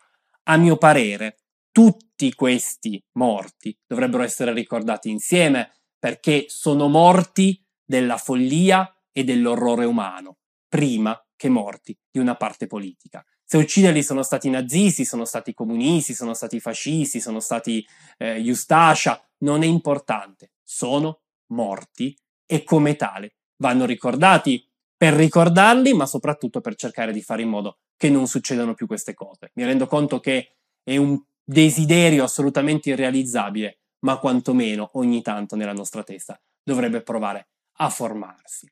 [0.48, 1.38] A mio parere,
[1.70, 10.38] tutti questi morti dovrebbero essere ricordati insieme perché sono morti della follia e dell'orrore umano,
[10.68, 13.24] prima che morti di una parte politica.
[13.44, 17.86] Se ucciderli sono stati nazisti, sono stati comunisti, sono stati fascisti, sono stati
[18.18, 21.22] eh, Justascia, non è importante sono
[21.52, 22.14] morti
[22.44, 27.78] e come tale vanno ricordati per ricordarli, ma soprattutto per cercare di fare in modo
[27.96, 29.52] che non succedano più queste cose.
[29.54, 36.02] Mi rendo conto che è un desiderio assolutamente irrealizzabile, ma quantomeno ogni tanto nella nostra
[36.02, 38.70] testa dovrebbe provare a formarsi.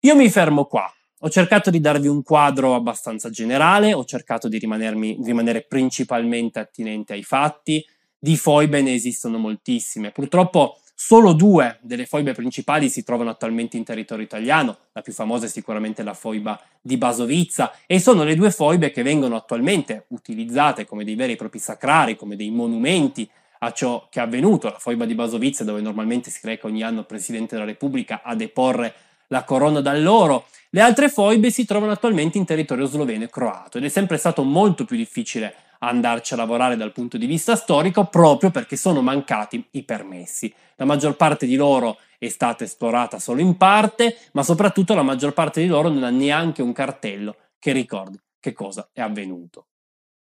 [0.00, 0.90] Io mi fermo qua.
[1.24, 7.22] Ho cercato di darvi un quadro abbastanza generale, ho cercato di rimanere principalmente attinente ai
[7.22, 7.82] fatti.
[8.18, 10.10] Di foibe ne esistono moltissime.
[10.10, 15.46] Purtroppo Solo due delle foibe principali si trovano attualmente in territorio italiano, la più famosa
[15.46, 20.86] è sicuramente la foiba di Basovizza e sono le due foibe che vengono attualmente utilizzate
[20.86, 24.68] come dei veri e propri sacrari, come dei monumenti a ciò che è avvenuto.
[24.68, 28.36] La foiba di Basovizza dove normalmente si reca ogni anno il Presidente della Repubblica a
[28.36, 28.94] deporre
[29.34, 30.46] la corona dall'oro.
[30.70, 34.44] Le altre foibe si trovano attualmente in territorio sloveno e croato ed è sempre stato
[34.44, 39.62] molto più difficile andarci a lavorare dal punto di vista storico proprio perché sono mancati
[39.72, 40.52] i permessi.
[40.76, 45.32] La maggior parte di loro è stata esplorata solo in parte, ma soprattutto la maggior
[45.32, 49.66] parte di loro non ha neanche un cartello che ricordi che cosa è avvenuto.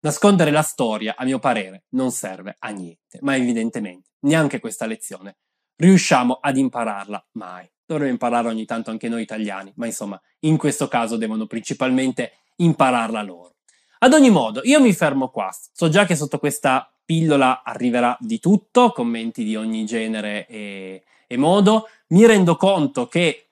[0.00, 5.36] Nascondere la storia, a mio parere, non serve a niente, ma evidentemente neanche questa lezione
[5.76, 7.70] riusciamo ad impararla mai.
[7.92, 13.22] Dovremmo impararla ogni tanto anche noi italiani, ma insomma, in questo caso devono principalmente impararla
[13.22, 13.56] loro.
[13.98, 15.50] Ad ogni modo, io mi fermo qua.
[15.72, 21.36] So già che sotto questa pillola arriverà di tutto, commenti di ogni genere e, e
[21.36, 21.88] modo.
[22.08, 23.48] Mi rendo conto che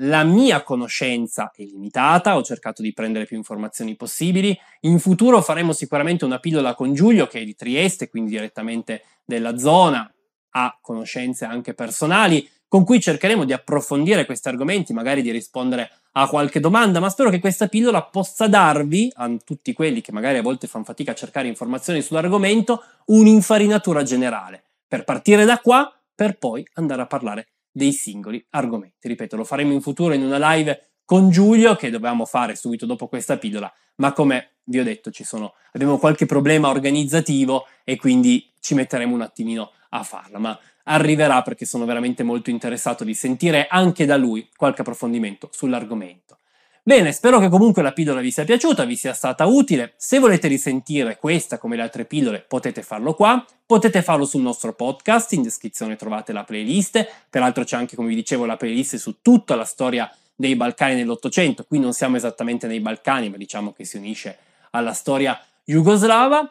[0.00, 4.58] la mia conoscenza è limitata, ho cercato di prendere più informazioni possibili.
[4.80, 9.56] In futuro faremo sicuramente una pillola con Giulio, che è di Trieste, quindi direttamente della
[9.56, 10.10] zona,
[10.50, 16.28] ha conoscenze anche personali con cui cercheremo di approfondire questi argomenti, magari di rispondere a
[16.28, 20.42] qualche domanda, ma spero che questa pillola possa darvi, a tutti quelli che magari a
[20.42, 26.68] volte fanno fatica a cercare informazioni sull'argomento, un'infarinatura generale, per partire da qua, per poi
[26.74, 29.08] andare a parlare dei singoli argomenti.
[29.08, 33.08] Ripeto, lo faremo in futuro in una live con Giulio, che dovevamo fare subito dopo
[33.08, 38.74] questa pillola, ma come vi ho detto, sono, abbiamo qualche problema organizzativo e quindi ci
[38.74, 40.38] metteremo un attimino a farla.
[40.38, 40.58] Ma
[40.88, 46.38] arriverà perché sono veramente molto interessato di sentire anche da lui qualche approfondimento sull'argomento.
[46.82, 49.94] Bene, spero che comunque la pillola vi sia piaciuta, vi sia stata utile.
[49.96, 54.72] Se volete risentire questa come le altre pillole potete farlo qua, potete farlo sul nostro
[54.72, 59.16] podcast, in descrizione trovate la playlist, peraltro c'è anche come vi dicevo la playlist su
[59.20, 63.84] tutta la storia dei Balcani nell'Ottocento, qui non siamo esattamente nei Balcani ma diciamo che
[63.84, 64.38] si unisce
[64.70, 66.48] alla storia jugoslava.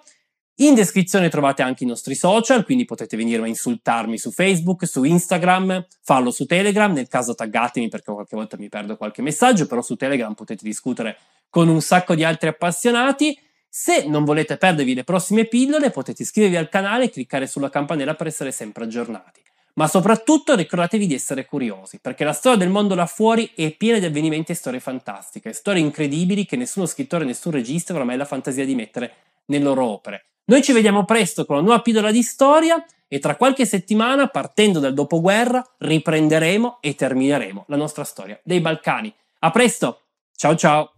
[0.59, 5.03] In descrizione trovate anche i nostri social, quindi potete venire a insultarmi su Facebook, su
[5.03, 9.81] Instagram, farlo su Telegram, nel caso taggatemi perché qualche volta mi perdo qualche messaggio, però
[9.81, 11.17] su Telegram potete discutere
[11.49, 13.37] con un sacco di altri appassionati.
[13.67, 18.15] Se non volete perdervi le prossime pillole, potete iscrivervi al canale e cliccare sulla campanella
[18.15, 19.41] per essere sempre aggiornati.
[19.73, 23.99] Ma soprattutto ricordatevi di essere curiosi, perché la storia del mondo là fuori è piena
[23.99, 28.23] di avvenimenti e storie fantastiche, storie incredibili che nessuno scrittore, nessun regista avrà mai la
[28.23, 29.13] fantasia di mettere
[29.47, 30.27] nelle loro opere.
[30.47, 34.79] Noi ci vediamo presto con una nuova pillola di storia e tra qualche settimana, partendo
[34.79, 39.11] dal dopoguerra, riprenderemo e termineremo la nostra storia dei Balcani.
[39.39, 40.01] A presto!
[40.35, 40.93] Ciao ciao!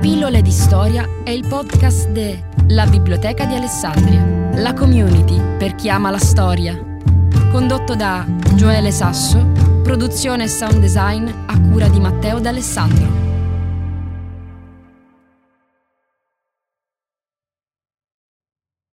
[0.00, 4.24] Pillole di storia è il podcast de La Biblioteca di Alessandria
[4.60, 6.78] La community per chi ama la storia.
[7.50, 8.24] Condotto da
[8.54, 9.44] Gioele Sasso,
[9.82, 13.37] produzione e sound design a cura di Matteo D'Alessandro.